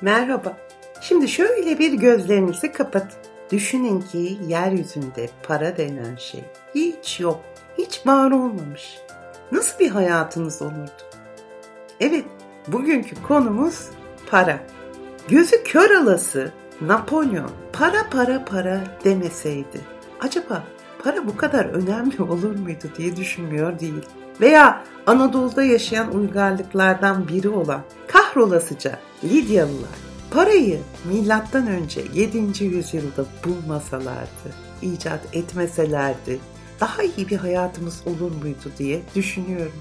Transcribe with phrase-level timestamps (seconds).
[0.00, 0.56] Merhaba.
[1.00, 3.18] Şimdi şöyle bir gözlerinizi kapatın.
[3.52, 7.40] Düşünün ki yeryüzünde para denen şey hiç yok,
[7.78, 8.98] hiç var olmamış.
[9.52, 10.90] Nasıl bir hayatınız olurdu?
[12.00, 12.24] Evet,
[12.68, 13.88] bugünkü konumuz
[14.30, 14.58] para.
[15.28, 19.80] Gözü kör alası Napolyon para para para demeseydi
[20.20, 20.62] acaba
[21.04, 24.06] para bu kadar önemli olur muydu diye düşünmüyor değil.
[24.40, 27.80] Veya Anadolu'da yaşayan uygarlıklardan biri olan
[28.38, 29.98] kahrolasıca Lidyalılar
[30.30, 32.64] parayı milattan önce 7.
[32.64, 36.38] yüzyılda bulmasalardı, icat etmeselerdi
[36.80, 39.72] daha iyi bir hayatımız olur muydu diye düşünüyorum.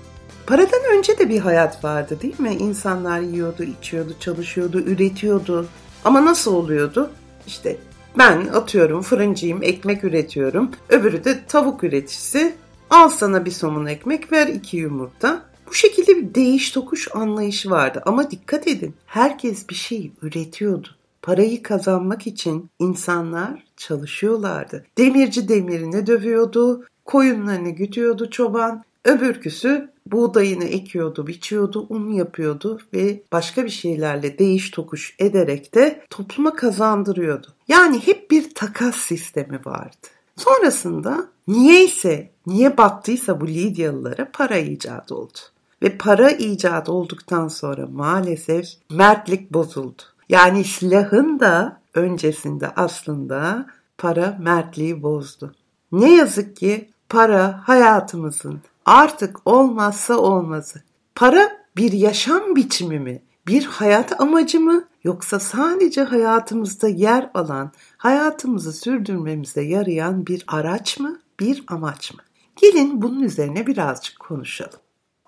[0.48, 2.54] Paradan önce de bir hayat vardı değil mi?
[2.54, 5.68] İnsanlar yiyordu, içiyordu, çalışıyordu, üretiyordu.
[6.06, 7.12] Ama nasıl oluyordu?
[7.48, 7.78] İşte
[8.18, 10.72] ben atıyorum fırıncıyım, ekmek üretiyorum.
[10.90, 12.56] Öbürü de tavuk üreticisi.
[12.90, 15.42] Al sana bir somun ekmek, ver iki yumurta.
[15.68, 20.88] Bu şekilde bir değiş tokuş anlayışı vardı ama dikkat edin herkes bir şey üretiyordu.
[21.22, 24.86] Parayı kazanmak için insanlar çalışıyorlardı.
[24.98, 33.70] Demirci demirini dövüyordu, koyunlarını gütüyordu çoban, öbürküsü buğdayını ekiyordu, biçiyordu, un yapıyordu ve başka bir
[33.70, 37.48] şeylerle değiş tokuş ederek de topluma kazandırıyordu.
[37.68, 40.08] Yani hep bir takas sistemi vardı.
[40.36, 45.38] Sonrasında niyeyse, niye battıysa bu Lidyalılara para icat oldu.
[45.82, 50.02] Ve para icat olduktan sonra maalesef mertlik bozuldu.
[50.30, 53.66] Yani silahın da öncesinde aslında
[53.98, 55.56] para mertliği bozdu.
[55.92, 60.84] Ne yazık ki para hayatımızın artık olmazsa olmazı.
[61.16, 63.22] Para bir yaşam biçimi mi?
[63.48, 64.84] Bir hayat amacı mı?
[65.04, 71.20] Yoksa sadece hayatımızda yer alan, hayatımızı sürdürmemize yarayan bir araç mı?
[71.40, 72.20] Bir amaç mı?
[72.56, 74.80] Gelin bunun üzerine birazcık konuşalım.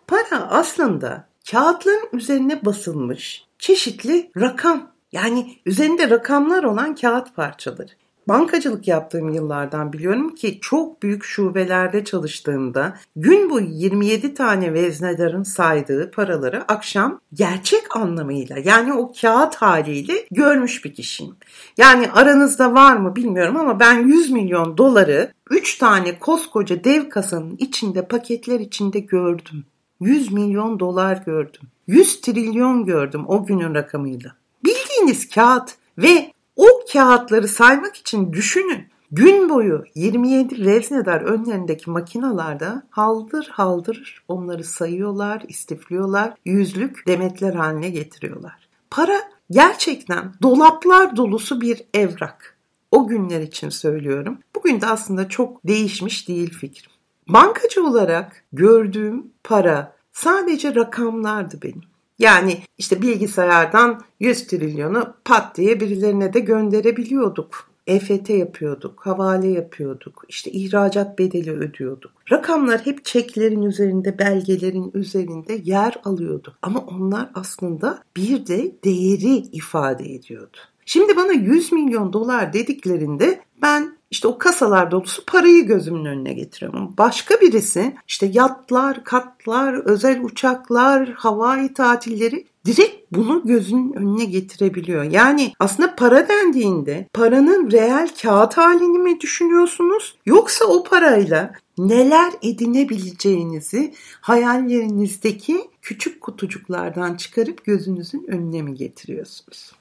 [0.10, 7.92] Para aslında kağıtların üzerine basılmış çeşitli rakam yani üzerinde rakamlar olan kağıt parçaları.
[8.28, 16.12] Bankacılık yaptığım yıllardan biliyorum ki çok büyük şubelerde çalıştığımda gün boyu 27 tane veznedarın saydığı
[16.12, 21.36] paraları akşam gerçek anlamıyla yani o kağıt haliyle görmüş bir kişiyim.
[21.78, 27.56] Yani aranızda var mı bilmiyorum ama ben 100 milyon doları 3 tane koskoca dev kasanın
[27.58, 29.66] içinde paketler içinde gördüm.
[30.00, 31.62] 100 milyon dolar gördüm.
[31.88, 34.36] 100 trilyon gördüm o günün rakamıyla.
[34.64, 38.88] Bildiğiniz kağıt ve o kağıtları saymak için düşünün.
[39.12, 48.70] Gün boyu 27 veznedar önlerindeki makinalarda haldır haldır onları sayıyorlar, istifliyorlar, yüzlük demetler haline getiriyorlar.
[48.92, 49.20] Para
[49.52, 52.58] gerçekten dolaplar dolusu bir evrak.
[52.92, 54.40] O günler için söylüyorum.
[54.56, 56.92] Bugün de aslında çok değişmiş değil fikrim.
[57.30, 61.82] Bankacı olarak gördüğüm para sadece rakamlardı benim.
[62.20, 67.70] Yani işte bilgisayardan 100 trilyonu pat diye birilerine de gönderebiliyorduk.
[67.88, 72.12] EFT yapıyorduk, havale yapıyorduk, işte ihracat bedeli ödüyorduk.
[72.32, 76.56] Rakamlar hep çeklerin üzerinde, belgelerin üzerinde yer alıyordu.
[76.62, 80.58] Ama onlar aslında bir de değeri ifade ediyordu.
[80.86, 86.94] Şimdi bana 100 milyon dolar dediklerinde ben işte o kasalar dolusu parayı gözümün önüne getiriyorum.
[86.98, 95.04] Başka birisi işte yatlar, katlar, özel uçaklar, havai tatilleri direkt bunu gözünün önüne getirebiliyor.
[95.04, 100.18] Yani aslında para dendiğinde paranın reel kağıt halini mi düşünüyorsunuz?
[100.26, 109.79] Yoksa o parayla neler edinebileceğinizi hayallerinizdeki küçük kutucuklardan çıkarıp gözünüzün önüne mi getiriyorsunuz?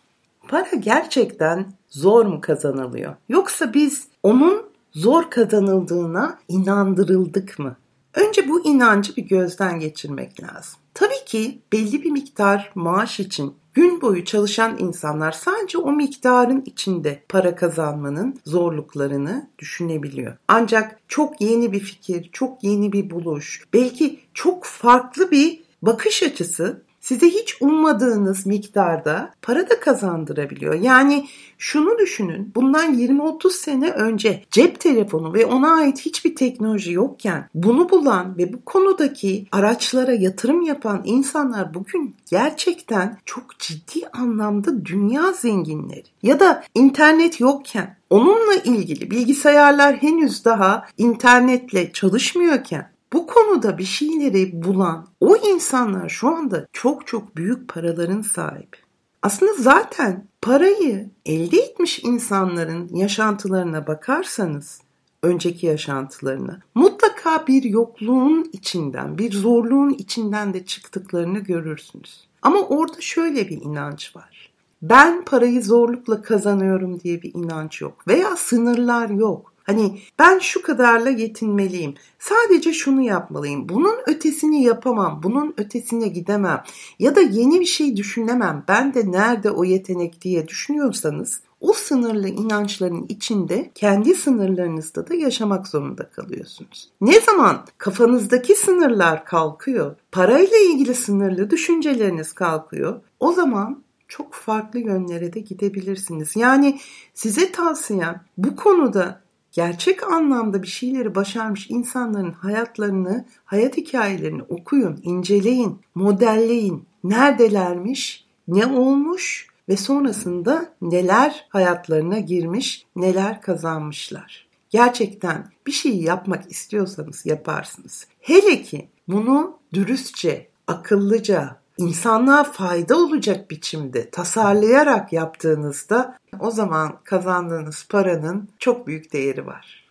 [0.49, 3.15] Para gerçekten zor mu kazanılıyor?
[3.29, 7.77] Yoksa biz onun zor kazanıldığına inandırıldık mı?
[8.15, 10.81] Önce bu inancı bir gözden geçirmek lazım.
[10.95, 17.23] Tabii ki belli bir miktar maaş için gün boyu çalışan insanlar sadece o miktarın içinde
[17.29, 20.37] para kazanmanın zorluklarını düşünebiliyor.
[20.49, 26.83] Ancak çok yeni bir fikir, çok yeni bir buluş, belki çok farklı bir bakış açısı
[27.09, 30.75] size hiç ummadığınız miktarda para da kazandırabiliyor.
[30.75, 31.29] Yani
[31.59, 37.91] şunu düşünün bundan 20-30 sene önce cep telefonu ve ona ait hiçbir teknoloji yokken bunu
[37.91, 46.07] bulan ve bu konudaki araçlara yatırım yapan insanlar bugün gerçekten çok ciddi anlamda dünya zenginleri.
[46.23, 54.63] Ya da internet yokken onunla ilgili bilgisayarlar henüz daha internetle çalışmıyorken bu konuda bir şeyleri
[54.63, 58.77] bulan o insanlar şu anda çok çok büyük paraların sahibi.
[59.23, 64.81] Aslında zaten parayı elde etmiş insanların yaşantılarına bakarsanız
[65.23, 72.29] önceki yaşantılarına mutlaka bir yokluğun içinden, bir zorluğun içinden de çıktıklarını görürsünüz.
[72.43, 74.53] Ama orada şöyle bir inanç var.
[74.83, 79.53] ben parayı zorlukla kazanıyorum diye bir inanç yok veya sınırlar yok.
[79.69, 81.95] Hani ben şu kadarla yetinmeliyim.
[82.19, 83.69] Sadece şunu yapmalıyım.
[83.69, 85.21] Bunun ötesini yapamam.
[85.23, 86.63] Bunun ötesine gidemem.
[86.99, 88.65] Ya da yeni bir şey düşünemem.
[88.69, 95.69] Ben de nerede o yetenek diye düşünüyorsanız o sınırlı inançların içinde kendi sınırlarınızda da yaşamak
[95.69, 96.91] zorunda kalıyorsunuz.
[97.01, 105.33] Ne zaman kafanızdaki sınırlar kalkıyor, parayla ilgili sınırlı düşünceleriniz kalkıyor, o zaman çok farklı yönlere
[105.33, 106.37] de gidebilirsiniz.
[106.37, 106.81] Yani
[107.15, 109.21] size tavsiyem bu konuda
[109.59, 116.85] gerçek anlamda bir şeyleri başarmış insanların hayatlarını, hayat hikayelerini okuyun, inceleyin, modelleyin.
[117.05, 124.47] Neredelermiş, ne olmuş ve sonrasında neler hayatlarına girmiş, neler kazanmışlar.
[124.71, 128.07] Gerçekten bir şeyi yapmak istiyorsanız yaparsınız.
[128.21, 138.49] Hele ki bunu dürüstçe, akıllıca, insanlığa fayda olacak biçimde tasarlayarak yaptığınızda o zaman kazandığınız paranın
[138.59, 139.89] çok büyük değeri var.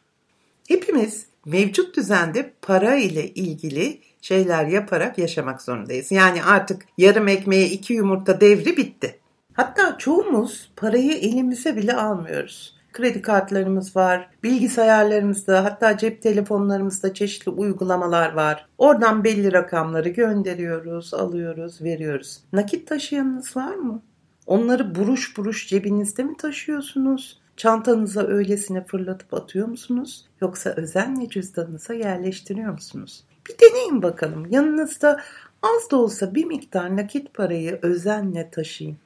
[0.68, 6.12] Hepimiz mevcut düzende para ile ilgili şeyler yaparak yaşamak zorundayız.
[6.12, 9.19] Yani artık yarım ekmeğe iki yumurta devri bitti.
[9.54, 12.76] Hatta çoğumuz parayı elimize bile almıyoruz.
[12.97, 18.65] Kredi kartlarımız var, bilgisayarlarımızda hatta cep telefonlarımızda çeşitli uygulamalar var.
[18.77, 22.39] Oradan belli rakamları gönderiyoruz, alıyoruz, veriyoruz.
[22.53, 24.01] Nakit taşıyanınız var mı?
[24.47, 27.41] Onları buruş buruş cebinizde mi taşıyorsunuz?
[27.57, 30.25] Çantanıza öylesine fırlatıp atıyor musunuz?
[30.41, 33.23] Yoksa özenle cüzdanınıza yerleştiriyor musunuz?
[33.49, 34.45] Bir deneyin bakalım.
[34.49, 35.21] Yanınızda
[35.63, 38.97] az da olsa bir miktar nakit parayı özenle taşıyın.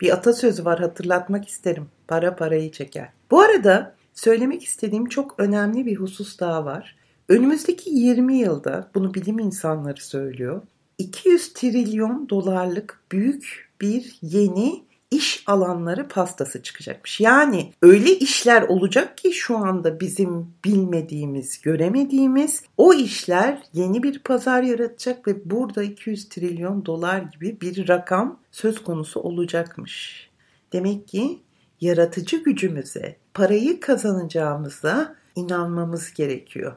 [0.00, 1.86] Bir atasözü var hatırlatmak isterim.
[2.08, 3.08] Para parayı çeker.
[3.30, 6.96] Bu arada söylemek istediğim çok önemli bir husus daha var.
[7.28, 10.62] Önümüzdeki 20 yılda bunu bilim insanları söylüyor.
[10.98, 17.20] 200 trilyon dolarlık büyük bir yeni iş alanları pastası çıkacakmış.
[17.20, 24.62] Yani öyle işler olacak ki şu anda bizim bilmediğimiz, göremediğimiz o işler yeni bir pazar
[24.62, 30.28] yaratacak ve burada 200 trilyon dolar gibi bir rakam söz konusu olacakmış.
[30.72, 31.38] Demek ki
[31.80, 36.76] yaratıcı gücümüze, parayı kazanacağımıza inanmamız gerekiyor.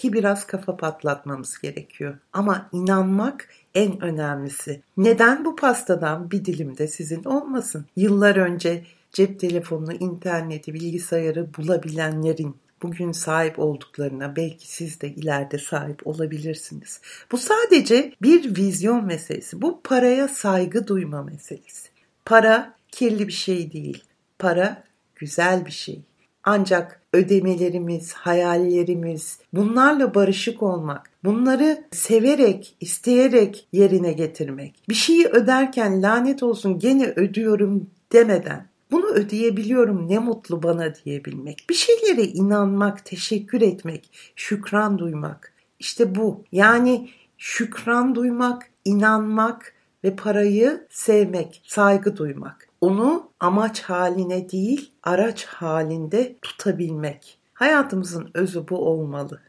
[0.00, 2.18] Belki biraz kafa patlatmamız gerekiyor.
[2.32, 4.80] Ama inanmak en önemlisi.
[4.96, 7.86] Neden bu pastadan bir dilim de sizin olmasın?
[7.96, 16.06] Yıllar önce cep telefonunu, interneti, bilgisayarı bulabilenlerin bugün sahip olduklarına belki siz de ileride sahip
[16.06, 17.00] olabilirsiniz.
[17.32, 19.62] Bu sadece bir vizyon meselesi.
[19.62, 21.88] Bu paraya saygı duyma meselesi.
[22.24, 24.04] Para kirli bir şey değil.
[24.38, 24.84] Para
[25.16, 26.00] güzel bir şey.
[26.44, 36.42] Ancak ödemelerimiz, hayallerimiz, bunlarla barışık olmak, bunları severek, isteyerek yerine getirmek, bir şeyi öderken lanet
[36.42, 41.66] olsun gene ödüyorum demeden bunu ödeyebiliyorum ne mutlu bana diyebilmek.
[41.70, 45.52] Bir şeylere inanmak, teşekkür etmek, şükran duymak.
[45.78, 46.44] İşte bu.
[46.52, 56.36] Yani şükran duymak, inanmak ve parayı sevmek, saygı duymak onu amaç haline değil araç halinde
[56.42, 57.38] tutabilmek.
[57.54, 59.40] Hayatımızın özü bu olmalı.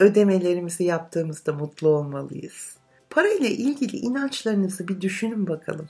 [0.00, 2.76] Ödemelerimizi yaptığımızda mutlu olmalıyız.
[3.10, 5.88] Parayla ilgili inançlarınızı bir düşünün bakalım.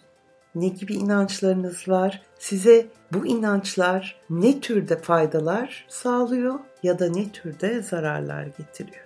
[0.54, 2.22] Ne gibi inançlarınız var?
[2.38, 9.04] Size bu inançlar ne türde faydalar sağlıyor ya da ne türde zararlar getiriyor?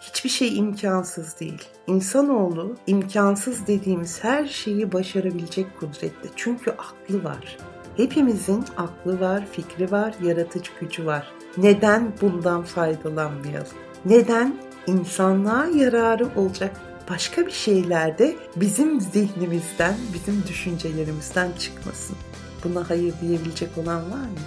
[0.00, 1.64] Hiçbir şey imkansız değil.
[1.86, 6.28] İnsanoğlu imkansız dediğimiz her şeyi başarabilecek kudrette.
[6.36, 7.56] Çünkü aklı var.
[7.96, 11.32] Hepimizin aklı var, fikri var, yaratıcı gücü var.
[11.56, 13.76] Neden bundan faydalanmayalım?
[14.04, 16.80] Neden insanlığa yararı olacak
[17.10, 22.16] başka bir şeylerde bizim zihnimizden, bizim düşüncelerimizden çıkmasın?
[22.64, 24.40] Buna hayır diyebilecek olan var mı?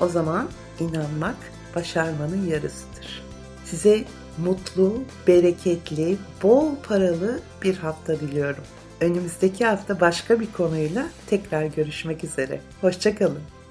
[0.00, 0.48] O zaman
[0.80, 1.36] inanmak
[1.76, 3.22] başarmanın yarısıdır.
[3.64, 4.04] Size
[4.38, 8.64] mutlu, bereketli, bol paralı bir hafta diliyorum.
[9.00, 12.60] Önümüzdeki hafta başka bir konuyla tekrar görüşmek üzere.
[12.80, 13.61] Hoşçakalın.